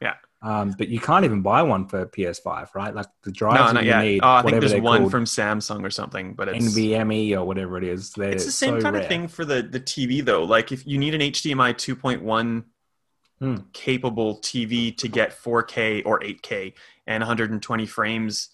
[0.00, 0.14] Yeah.
[0.50, 3.84] um, but you can't even buy one for ps5 right like the No, drives not
[3.84, 4.04] you yet.
[4.06, 7.44] need Oh, I think there's one called, from Samsung or something, but it's nvme or
[7.50, 9.02] whatever it is they're it's the same so kind rare.
[9.02, 10.44] of thing for the the TV though.
[10.44, 12.64] Like if you need an HDMI 2.1
[13.38, 13.56] Hmm.
[13.74, 16.72] capable TV to get 4K or 8K
[17.06, 18.48] and 120 frames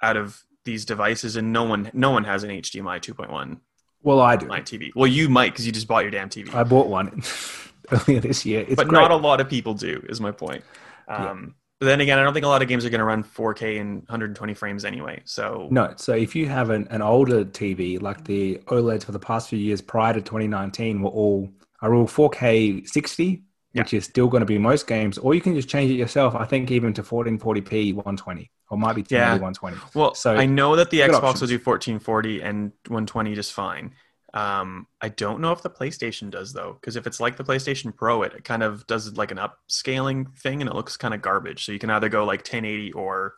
[0.00, 3.60] out of these devices, and no one no one has an HDMI 2.1
[4.02, 4.90] well i do my TV.
[4.94, 7.22] Well, you might because you just bought your damn TV, I bought one
[7.92, 8.64] earlier this year.
[8.68, 9.00] It's but great.
[9.00, 10.04] not a lot of people do.
[10.08, 10.64] Is my point.
[11.08, 13.24] Um, But then again, I don't think a lot of games are going to run
[13.24, 15.20] 4K in 120 frames anyway.
[15.24, 19.18] So no, so if you have an, an older TV, like the OLEDs for the
[19.18, 23.42] past few years prior to 2019, were all are all 4K 60,
[23.74, 26.34] which is still going to be most games, or you can just change it yourself.
[26.34, 29.32] I think even to 1440p 120, or might be 1080 Yeah.
[29.32, 29.76] 120.
[29.94, 31.40] Well, So, I know that the Xbox options.
[31.42, 33.94] will do 1440 and 120 just fine.
[34.34, 37.94] Um, I don't know if the PlayStation does though, because if it's like the PlayStation
[37.94, 41.20] Pro, it, it kind of does like an upscaling thing, and it looks kind of
[41.20, 41.64] garbage.
[41.66, 43.34] So you can either go like 1080 or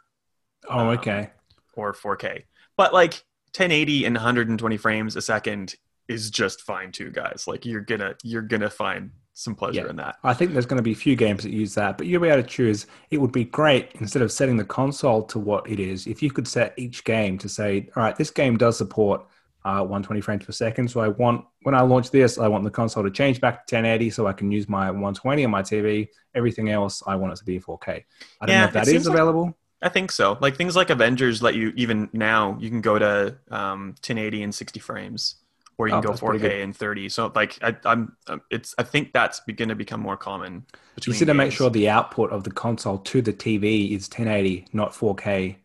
[0.69, 1.31] Oh, um, okay.
[1.75, 2.45] or 4K.
[2.77, 3.25] But like
[3.57, 5.75] 1080 and 120 frames a second
[6.09, 7.47] is just fine too, guys.
[7.49, 9.91] Like you're gonna you're gonna find some pleasure Yeah.
[9.91, 10.17] in that.
[10.25, 12.29] I think there's going to be a few games that use that, but you'll be
[12.29, 12.87] able to choose.
[13.11, 16.31] It would be great instead of setting the console to what it is, if you
[16.31, 19.27] could set each game to say, all right, this game does support
[19.65, 20.89] uh, 120 frames per second.
[20.89, 23.75] So I want, when I launch this, I want the console to change back to
[23.77, 26.09] 1080 so I can use my 120 on my TV.
[26.35, 27.89] Everything else, I want it to be 4K.
[27.89, 29.57] I don't Yeah, know if that is like- available.
[29.83, 30.39] I think so.
[30.41, 34.55] Like things like Avengers let you even now you can go to um, 1080 and
[34.55, 35.37] 60 frames
[35.79, 37.09] or you Oh, can go 4K and 30.
[37.09, 40.67] So like I, I'm, um, it's I think that's going to become more common.
[41.07, 44.67] You need to make sure the output of the console to the TV is 1080,
[44.73, 45.57] not 4K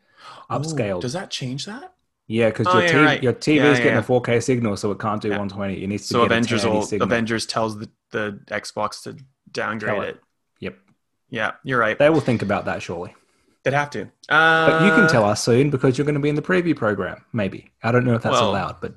[0.51, 1.01] Ooh, upscaled.
[1.01, 1.93] does that change that?
[2.27, 3.23] yeah, because Oh, your, yeah, TV, right.
[3.23, 3.99] your TV Yeah, is getting yeah.
[3.99, 5.37] a 4K signal, so it can't do Yeah.
[5.37, 5.83] 120.
[5.83, 7.07] It needs to So get Avengers a 1080 will, signal.
[7.07, 9.17] Avengers tells the, the Xbox to
[9.51, 10.09] downgrade it.
[10.15, 10.21] it.
[10.59, 10.75] Yep.
[11.29, 11.97] Yeah, you're right.
[11.97, 13.15] They will think about that surely.
[13.63, 14.03] They'd have to.
[14.29, 16.75] Uh, But you can tell us soon because you're going to be in the preview
[16.75, 17.25] program.
[17.33, 18.95] Maybe I don't know if that's Well, allowed, but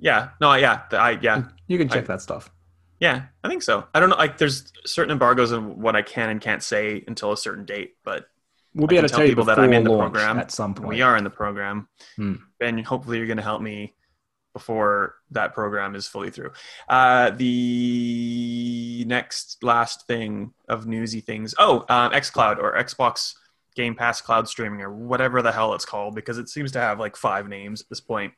[0.00, 0.30] Yeah.
[0.40, 0.54] No.
[0.54, 0.82] Yeah.
[0.92, 1.18] I.
[1.20, 1.44] Yeah.
[1.68, 2.50] you can check I- that stuff.
[2.98, 3.22] Yeah.
[3.44, 3.86] I think so.
[3.94, 4.16] I don't know.
[4.16, 7.94] Like, there's certain embargoes on what I can and can't say until a certain date,
[8.04, 8.26] but
[8.74, 10.38] We'll be able to tell tell people that I'm in the program.
[10.38, 10.88] at some point.
[10.90, 12.34] we are in the program, Hmm.
[12.60, 13.94] and hopefully you're going to help me
[14.52, 16.50] before that program is fully through.
[16.88, 21.54] Uh, the next last thing of newsy things.
[21.58, 23.34] Oh, um, XCloud or Xbox
[23.76, 26.98] Game Pass Cloud Streaming or whatever the hell it's called because it seems to have
[27.00, 28.32] like five names at this point.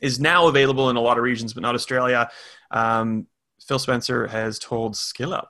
[0.00, 2.30] Is now available in a lot of regions, but not Australia.
[2.70, 3.26] Um,
[3.66, 5.48] Phil Spencer has told SkillUp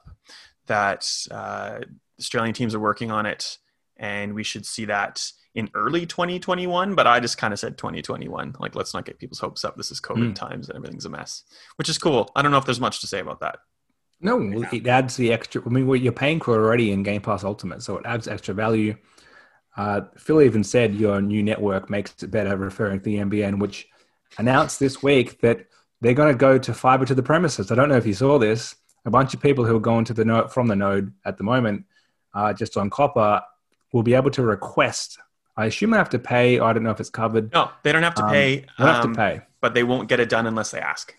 [0.66, 1.78] that uh,
[2.18, 3.58] Australian teams are working on it,
[3.96, 5.24] and we should see that
[5.54, 6.94] in early 2021.
[6.94, 8.56] But I just kind of said 2021.
[8.58, 9.76] Like, let's not get people's hopes up.
[9.76, 10.34] This is COVID Mm.
[10.34, 11.44] times and everything's a mess,
[11.76, 12.30] which is cool.
[12.34, 13.58] I don't know if there's much to say about that.
[14.20, 14.40] No,
[14.72, 15.62] it adds the extra.
[15.64, 18.54] I mean, what you're paying for already in Game Pass Ultimate, so it adds extra
[18.54, 18.96] value.
[19.76, 23.88] Uh, Phil even said your new network makes it better, referring to the NBN, which
[24.38, 25.66] announced this week that
[26.00, 27.70] they're going to go to fiber to the premises.
[27.70, 28.74] I don't know if you saw this.
[29.04, 31.44] A bunch of people who are going to the node from the node at the
[31.44, 31.84] moment,
[32.34, 33.42] uh, just on copper,
[33.92, 35.18] will be able to request.
[35.56, 36.60] I assume I have to pay.
[36.60, 37.52] I don't know if it's covered.
[37.52, 38.54] No, they don't have to Um, pay.
[38.54, 39.40] You don't have um, to pay.
[39.60, 41.14] but they won't get it done unless they ask.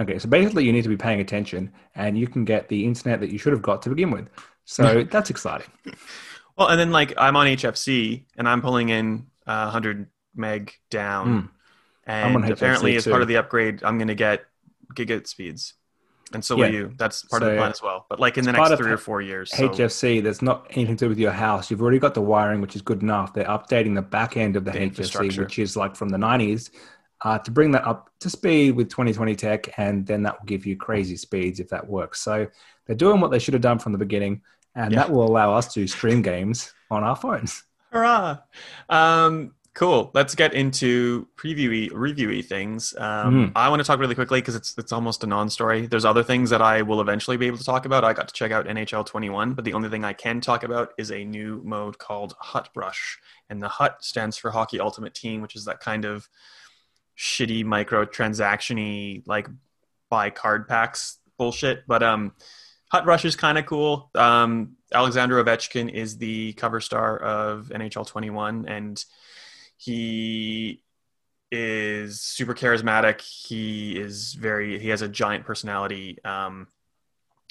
[0.00, 3.20] Okay, so basically, you need to be paying attention, and you can get the internet
[3.20, 4.28] that you should have got to begin with.
[4.64, 5.66] So that's exciting.
[6.56, 11.26] Well, and then like I'm on HFC and I'm pulling in uh, 100 meg down,
[11.26, 11.48] Mm.
[12.08, 14.44] And apparently as part of the upgrade, I'm going to get
[14.94, 15.74] gigabit speeds,
[16.32, 16.92] and so will you.
[16.96, 18.06] That's part of the plan as well.
[18.08, 21.04] But like in the next three or four years, so, HFC, there's not anything to
[21.04, 21.70] do with your house.
[21.70, 23.34] You've already got the wiring, which is good enough.
[23.34, 26.70] They're updating the back end of the, The HFC, which is like from the 90s,
[27.22, 30.64] uh, to bring that up to speed with 2020 tech, and then that will give
[30.66, 32.20] you crazy speeds if that works.
[32.20, 32.46] So
[32.86, 34.42] they're doing what they should have done from the beginning,
[34.74, 35.00] and Yeah.
[35.00, 37.64] that will allow us to stream games on our phones.
[37.90, 38.38] hurrah!
[38.90, 40.10] Um, cool.
[40.12, 42.94] Let's get into previewy, reviewy things.
[42.98, 43.52] Um, Mm.
[43.54, 45.86] I want to talk really quickly because it's it's almost a non-story.
[45.86, 48.02] There's other things that I will eventually be able to talk about.
[48.02, 50.94] I got to check out NHL 21, but the only thing I can talk about
[50.98, 55.42] is a new mode called Hut Rush, and the Hut stands for Hockey Ultimate Team,
[55.42, 56.28] which is that kind of
[57.16, 59.46] shitty microtransaction-y like
[60.10, 61.86] buy card packs bullshit.
[61.86, 62.32] But um,
[62.90, 64.10] Hut Rush is kind of cool.
[64.16, 69.04] Um, Alexander Ovechkin is the cover star of NHL 21, and
[69.78, 70.82] he
[71.50, 73.20] is super charismatic.
[73.22, 74.78] He is very.
[74.78, 76.66] He has a giant personality, um,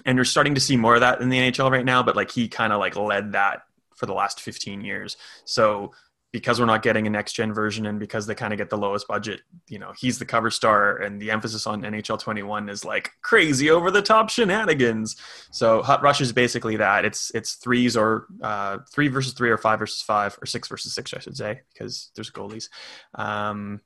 [0.06, 2.04] and you're starting to see more of that in the NHL right now.
[2.04, 3.64] But like he kind of like led that
[3.96, 5.18] for the last 15 years.
[5.46, 5.94] So
[6.38, 8.78] because we're not getting a next gen version and because they kind of get the
[8.78, 12.86] lowest budget, you know, he's the cover star and the emphasis on NHL 21 is
[12.86, 15.16] like crazy over the top shenanigans.
[15.52, 17.06] So Hut Rush is basically that.
[17.06, 20.94] It's it's threes or uh, three versus three or five versus five or six versus
[20.94, 22.70] six, I should say, because there's goalies.
[23.16, 23.82] Um,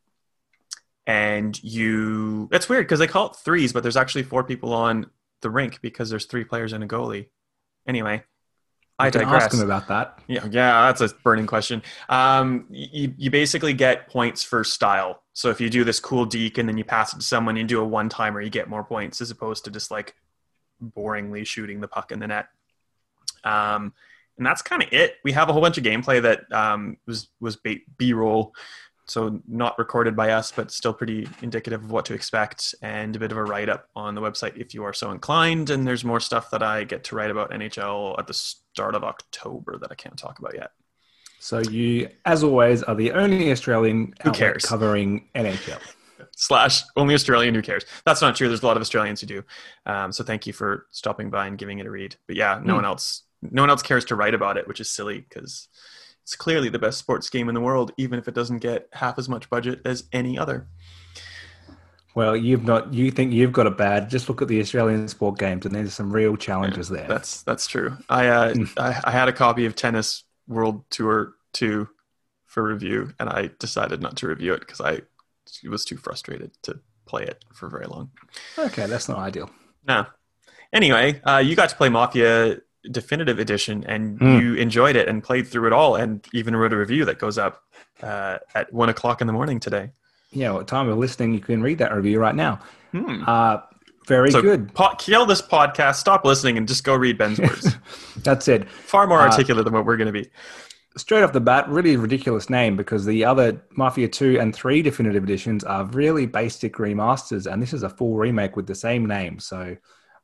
[1.07, 5.05] and you that's weird because they call it threes, but there's actually four people on
[5.41, 7.29] the rink because there's three players and a goalie.
[7.87, 8.23] Anyway,
[9.01, 9.43] I You digress.
[9.43, 10.19] ask them about that.
[10.27, 11.81] Yeah, yeah, that's a burning question.
[12.09, 15.23] Um, you, you basically get points for style.
[15.33, 17.63] So if you do this cool deke and then you pass it to someone, you
[17.63, 20.15] do a one timer, you get more points as opposed to just like
[20.83, 22.47] boringly shooting the puck in the net.
[23.43, 23.93] Um,
[24.37, 25.15] and that's kind of it.
[25.23, 28.53] We have a whole bunch of gameplay that um, was was B roll,
[29.05, 33.19] so not recorded by us, but still pretty indicative of what to expect, and a
[33.19, 35.69] bit of a write up on the website if you are so inclined.
[35.69, 39.03] And there's more stuff that I get to write about NHL at the start of
[39.03, 40.71] October that I can't talk about yet.
[41.39, 44.63] So you, as always, are the only Australian Who cares?
[44.63, 45.79] covering NHL.
[46.35, 47.55] Slash only Australian.
[47.55, 47.83] Who cares?
[48.05, 48.47] That's not true.
[48.47, 49.43] There's a lot of Australians who do.
[49.85, 52.15] Um, so thank you for stopping by and giving it a read.
[52.27, 52.77] But yeah, no Hmm.
[52.77, 53.23] one else.
[53.41, 55.67] No one else cares to write about it, which is silly because
[56.23, 59.17] it's clearly the best sports game in the world, even if it doesn't get half
[59.17, 60.67] as much budget as any other.
[62.13, 62.93] Well, you've not.
[62.93, 64.09] You think you've got it bad?
[64.09, 67.07] Just look at the Australian sport games, and there's some real challenges there.
[67.07, 67.97] That's that's true.
[68.09, 68.63] I, uh, Hmm.
[68.77, 71.87] I I had a copy of Tennis World Tour two
[72.47, 75.01] for review, and I decided not to review it because I
[75.69, 78.11] was too frustrated to play it for very long.
[78.57, 79.49] okay, that's not ideal.
[79.87, 80.05] No.
[80.73, 82.57] Anyway, uh, you got to play Mafia
[82.89, 84.39] Definitive Edition, and Hmm.
[84.39, 87.37] you enjoyed it and played through it all, and even wrote a review that goes
[87.37, 87.61] up
[88.01, 89.91] uh, at one o'clock in the morning today.
[90.33, 92.59] yeah, what time of listening, you can read that review right now.
[92.93, 93.21] Hmm.
[93.27, 93.57] Uh,
[94.07, 94.73] very So good.
[94.73, 97.75] po- kill this podcast, stop listening, and just go read Ben's words.
[98.23, 98.67] That's it.
[98.69, 100.29] Far more Uh, articulate than what we're going to be.
[100.97, 105.23] straight off the bat, really ridiculous name because the other Mafia 2 and 3 definitive
[105.23, 109.37] editions are really basic remasters, and this is a full remake with the same name.
[109.39, 109.77] So,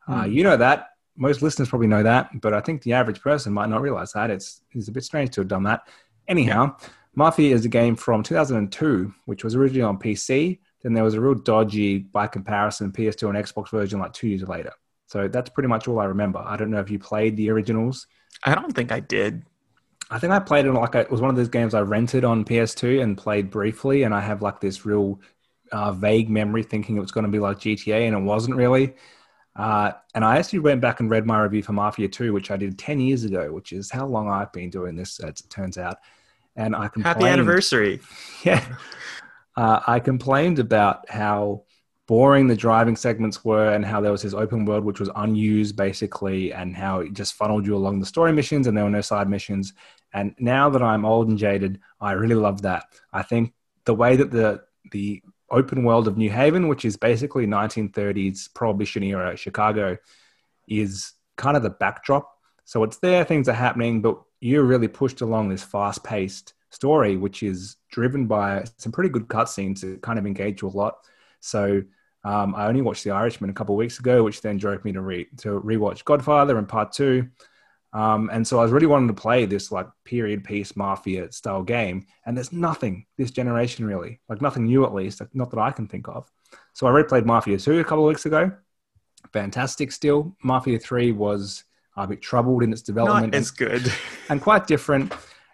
[0.08, 0.32] uh, Hmm.
[0.32, 0.88] you know that.
[1.18, 4.30] Most listeners probably know that, but I think the average person might not realize that.
[4.30, 5.88] It's, it's a bit strange to have done that.
[6.28, 6.78] Anyhow,
[7.16, 10.60] Mafia is a game from 2002, which was originally on PC.
[10.84, 14.44] Then there was a real dodgy, by comparison, PS2 and Xbox version like two years
[14.44, 14.72] later.
[15.08, 16.40] So that's pretty much all I remember.
[16.40, 18.06] I don't know if you played the originals.
[18.44, 19.44] I don't think I did.
[20.10, 22.46] I think I played it like it was one of those games I rented on
[22.46, 25.20] PS2 and played briefly, and I have like this real
[25.72, 28.96] uh, vague memory thinking it was going to be like GTA, and it wasn't really.
[29.58, 32.58] Uh, and I actually went back and read my review for Mafia 2, which I
[32.58, 35.78] did 10 years ago, which is how long I've been doing this, as it turns
[35.78, 35.98] out.
[36.56, 38.00] And I complained, Happy anniversary.
[38.44, 38.64] yeah,
[39.56, 41.64] uh, I complained about how
[42.08, 45.76] boring the driving segments were and how there was this open world which was unused
[45.76, 49.02] basically and how it just funneled you along the story missions and there were no
[49.02, 49.74] side missions
[50.14, 54.16] and now that i'm old and jaded i really love that i think the way
[54.16, 59.98] that the the open world of new haven which is basically 1930s prohibition era chicago
[60.68, 62.30] is kind of the backdrop
[62.66, 67.16] so it's there things are happening but you're really pushed along this fast paced story
[67.16, 70.98] which is driven by some pretty good cutscenes that kind of engage you a lot
[71.40, 71.82] so
[72.24, 74.92] um, I only watched The Irishman a couple of weeks ago, which then drove me
[74.92, 77.30] to re to rewatch Godfather and Part Two.
[77.98, 81.64] Um, and so I was really wanting to play this like period piece mafia style
[81.64, 85.60] game, and there's nothing this generation really, like nothing new at least, like, not that
[85.60, 86.30] I can think of.
[86.74, 88.52] So I replayed Mafia Two a couple of weeks ago.
[89.34, 90.36] Fantastic still.
[90.44, 91.64] Mafia Three was
[91.96, 93.92] a bit troubled in its development Not as good.
[94.30, 95.12] and quite different.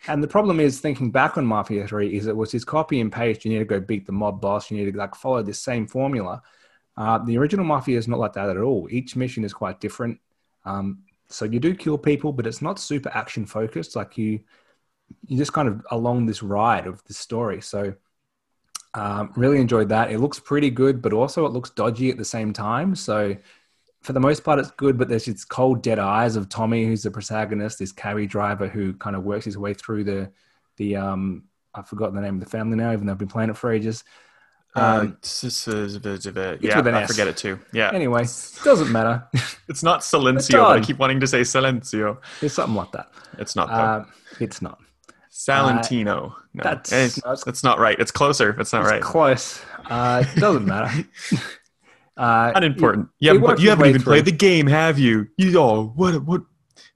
[0.08, 3.10] And the problem is thinking back on Mafia 3 is it was this copy and
[3.10, 3.46] paste.
[3.46, 4.70] You need to go beat the mob boss.
[4.70, 6.42] You need to like follow this same formula.
[6.98, 8.90] Uh, the original Mafia is not like that at all.
[8.92, 10.20] Each mission is quite different.
[10.66, 13.96] Um, so you do kill people, but it's not super action focused.
[13.96, 14.40] Like you,
[15.26, 17.62] you just kind of along this ride of the story.
[17.62, 17.94] So
[18.94, 20.12] um, really enjoyed that.
[20.12, 22.96] It looks pretty good, but also it looks dodgy at the same time.
[22.96, 23.36] So
[24.02, 27.04] for the most part, it's good, but there's these cold, dead eyes of Tommy, who's
[27.04, 30.32] the protagonist, this cabby driver who kind of works his way through the,
[30.78, 33.50] the um, I've forgotten the name of the family now, even though I've been playing
[33.50, 34.04] it for ages.
[34.76, 35.68] Uh, Um, s-
[36.62, 37.12] yeah, I S.
[37.12, 37.60] forget it too.
[37.74, 38.24] Yeah, anyway,
[38.64, 39.24] doesn't matter.
[39.70, 42.18] it's not Silencio, but I keep wanting to say Silencio.
[42.42, 43.12] it's something like that.
[43.38, 43.70] It's not.
[43.70, 44.06] Uh,
[44.40, 44.80] it's not.
[45.30, 46.36] Salentino.
[46.54, 48.00] no, that's- it's, no, it's- not right.
[48.00, 48.50] It's closer.
[48.52, 49.02] If it's not It's right.
[49.02, 49.62] close.
[49.90, 51.06] Uh, it doesn't matter.
[52.18, 53.10] uh, Unimportant.
[53.20, 54.14] Yeah, worked but you haven't even through.
[54.14, 55.28] played the game, have you?
[55.38, 56.42] You oh, what what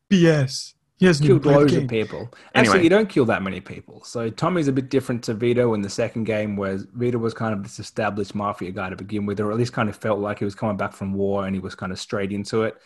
[0.09, 0.73] BS.
[0.97, 2.19] He hasn't killed loads of people.
[2.19, 2.33] Anyway.
[2.55, 4.03] Actually, you don't kill that many people.
[4.03, 7.53] So Tommy's a bit different to Vito in the second game, where Vito was kind
[7.53, 10.39] of this established mafia guy to begin with, or at least kind of felt like
[10.39, 12.77] he was coming back from war and he was kind of straight into it.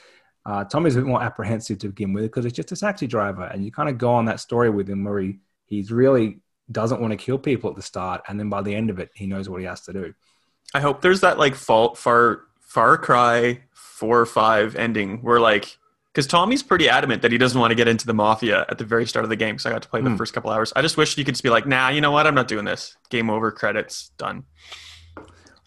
[0.45, 3.43] Uh, Tommy's a bit more apprehensive to begin with because it's just a taxi driver,
[3.43, 6.99] and you kind of go on that story with him where he he's really doesn't
[6.99, 9.25] want to kill people at the start, and then by the end of it, he
[9.25, 10.13] knows what he has to do.
[10.73, 15.77] I hope there's that like fault far Far Cry four or five ending where like
[16.13, 18.83] because Tommy's pretty adamant that he doesn't want to get into the mafia at the
[18.83, 19.57] very start of the game.
[19.57, 20.17] So I got to play the Hmm.
[20.17, 20.73] first couple hours.
[20.75, 22.27] I just wish you could just be like, nah, you know what?
[22.27, 22.97] I'm not doing this.
[23.09, 23.51] Game over.
[23.51, 24.43] Credits done.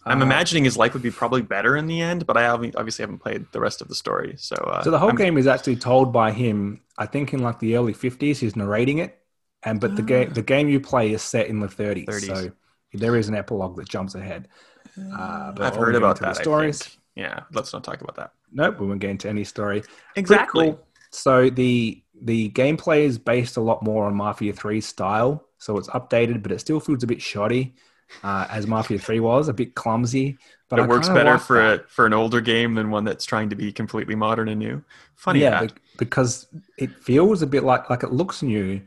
[0.07, 3.01] I'm Uh, imagining his life would be probably better in the end, but I obviously
[3.01, 4.35] haven't played the rest of the story.
[4.37, 6.81] So, uh, So the whole I'm- game is actually told by him.
[6.97, 9.17] I think in like the early fifties, he's narrating it,
[9.63, 12.05] and but the game the game you play is set in the thirties.
[12.07, 12.27] 30s.
[12.27, 12.51] So
[12.93, 14.47] there is an epilogue that jumps ahead.
[14.95, 16.35] Uh, but I've heard about that.
[16.37, 16.97] stories.
[17.15, 18.31] Yeah, let's not talk about that.
[18.51, 19.83] Nope, we won't get into any story.
[20.15, 20.67] Exactly.
[20.71, 20.87] cool.
[21.11, 25.47] So the the gameplay is based a lot more on Mafia 3 style.
[25.57, 27.75] So it's updated, but it still feels a bit shoddy,
[28.23, 30.37] uh, as Mafia 3 was, a bit clumsy.
[30.69, 31.85] But it I works better like for that.
[31.85, 34.83] a for an older game than one that's trying to be completely modern and new.
[35.15, 36.47] Funny yeah, be- because
[36.77, 38.81] it feels a bit like like it looks new.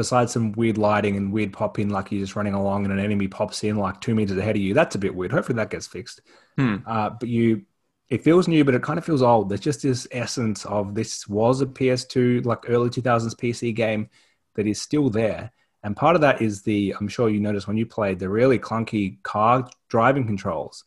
[0.00, 3.04] Besides some weird lighting and weird pop in, like you're just running along and an
[3.04, 4.72] enemy pops in like two meters ahead of you.
[4.72, 5.30] That's a bit weird.
[5.30, 6.22] Hopefully that gets fixed.
[6.56, 6.76] Hmm.
[6.86, 7.66] Uh, but you,
[8.08, 9.50] it feels new, but it kind of feels old.
[9.50, 14.08] There's just this essence of this was a PS2 like early 2000s PC game
[14.54, 15.50] that is still there.
[15.82, 18.58] And part of that is the I'm sure you noticed when you played the really
[18.58, 20.84] clunky car driving controls.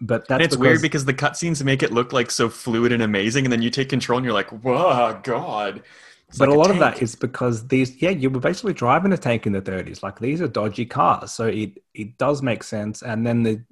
[0.00, 2.92] But that's And it's because, weird because the cutscenes make it look like so fluid
[2.92, 5.82] and amazing, and then you take control and you're like, "Whoa, God!"
[6.28, 9.12] It's but like a lot of that is because these, yeah, you were basically driving
[9.12, 10.02] a tank in the 30s.
[10.02, 13.02] Like these are dodgy cars, so it it does make sense.
[13.02, 13.64] And then the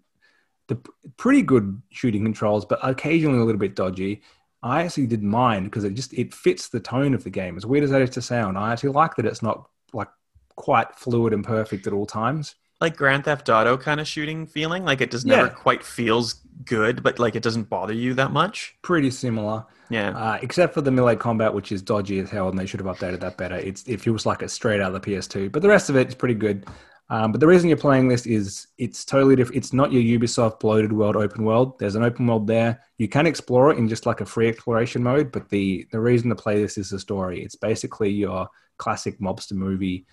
[0.69, 0.79] the
[1.17, 4.23] pretty good shooting controls, but occasionally a little bit dodgy.
[4.63, 7.57] I actually didn't mind because it just it fits the tone of the game.
[7.57, 10.09] As weird as that is to sound, I actually like that it's not like
[10.57, 12.55] quite fluid and perfect at all times.
[12.81, 14.85] Like Grand Theft Auto kind of shooting feeling.
[14.85, 15.55] Like it just never Yeah.
[15.55, 18.77] quite feels good, but like it doesn't bother you that much.
[18.83, 19.65] Pretty similar.
[19.89, 20.11] Yeah.
[20.17, 22.89] Uh, except for the melee combat, which is dodgy as hell, and they should have
[22.97, 23.57] updated that better.
[23.57, 26.09] It's it feels like it's straight out of the PS2, but the rest of it
[26.09, 26.67] is pretty good.
[27.09, 29.57] Um, but the reason you're playing this is it's totally different.
[29.59, 31.79] It's not your Ubisoft bloated world open world.
[31.79, 32.81] There's an open world there.
[32.99, 36.31] You can explore it in just like a free exploration mode, but the the reason
[36.31, 37.43] to play this is the story.
[37.45, 40.05] It's basically your classic mobster movie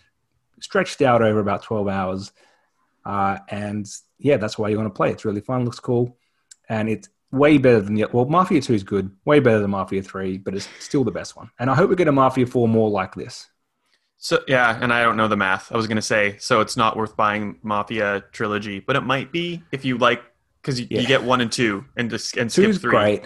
[0.60, 2.32] stretched out over about 12 hours.
[3.06, 3.88] Uh, and
[4.20, 5.12] yeah, that's why you want to play.
[5.12, 6.18] It's really fun, looks cool,
[6.70, 8.26] and it's way better than the well.
[8.26, 11.50] Mafia Two is good, way better than Mafia Three, but it's still the best one.
[11.60, 13.48] And I hope we get a Mafia Four more like this.
[14.18, 15.72] So yeah, and I don't know the math.
[15.72, 19.62] I was gonna say, so it's not worth buying Mafia trilogy, but it might be
[19.74, 20.22] if you like,
[20.62, 21.02] because you, Yeah.
[21.02, 22.92] you get one and two, and just and skip is three.
[22.92, 23.24] great.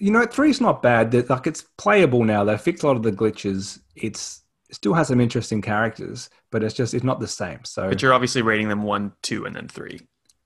[0.00, 1.12] You know, three's not bad.
[1.12, 2.42] That like it's playable now.
[2.44, 3.78] They fixed a lot of the glitches.
[3.94, 4.43] It's it
[4.74, 7.60] still has some interesting characters, but it's just it's not the same.
[7.64, 10.00] So But you're obviously rating them one, two, and then three,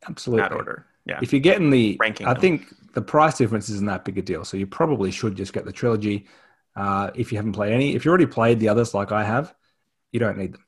[0.09, 0.87] absolutely that order.
[1.07, 1.19] Yeah.
[1.23, 2.41] If you're getting the Ranking I them.
[2.41, 4.45] think the price difference isn't that big a deal.
[4.45, 6.27] So you probably should just get the trilogy.
[6.77, 9.55] Uh, if you haven't played any, if you already played the others like I have,
[10.13, 10.65] you don't need them.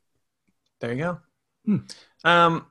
[0.79, 1.19] There you go.
[1.65, 1.77] Hmm.
[2.23, 2.65] Um,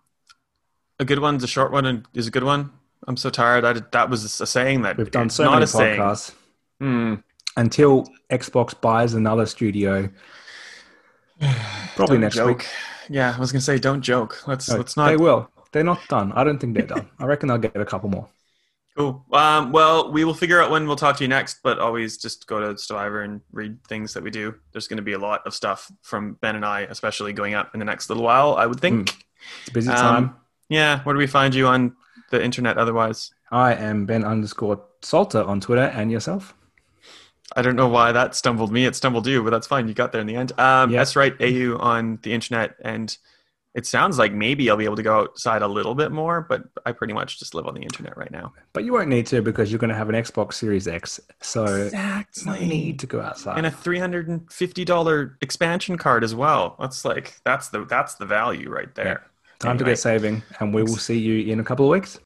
[0.99, 2.70] a good one's a short one and is a good one.
[3.07, 3.64] I'm so tired.
[3.64, 6.34] I did, that was a saying that We've done so not many podcasts.
[6.80, 7.14] Hmm.
[7.57, 10.11] until Xbox buys another studio.
[11.97, 12.59] Probably Don't next joke.
[12.59, 12.66] week.
[13.09, 14.47] Yeah, I was gonna say, don't joke.
[14.47, 15.09] Let's No, let's not.
[15.09, 15.51] They will.
[15.72, 16.32] They're not done.
[16.32, 17.09] I don't think they're done.
[17.18, 18.28] I reckon I'll get a couple more.
[18.97, 19.24] Cool.
[19.32, 22.47] Um, well, we will figure out when we'll talk to you next, but always just
[22.49, 24.55] go to Stevivor and read things that we do.
[24.72, 27.72] There's going to be a lot of stuff from Ben and I, especially going up
[27.72, 29.11] in the next little while, I would think.
[29.61, 30.36] It's a busy Um, time.
[30.68, 31.03] Yeah.
[31.05, 31.95] Where do we find you on
[32.30, 33.30] the internet otherwise?
[33.53, 36.55] I am Ben underscore Salter on Twitter and yourself.
[37.57, 38.87] I don't know why that stumbled me.
[38.87, 39.89] It stumbled you, but that's fine.
[39.89, 40.53] You got there in the end.
[40.59, 40.93] Um.
[40.93, 42.77] That's right, AU on the internet.
[42.83, 43.17] And
[43.75, 46.65] it sounds like maybe I'll be able to go outside a little bit more, but
[46.85, 48.53] I pretty much just live on the internet right now.
[48.73, 51.21] But you won't need to because you're going to have an Xbox Series X.
[51.41, 52.67] So no Exactly.
[52.67, 53.59] need to go outside.
[53.59, 56.75] and a three hundred and fifty dollar expansion card as well.
[56.81, 59.23] That's like that's the that's the value right there.
[59.61, 62.19] Time to get saving, and we will see you in a couple of weeks.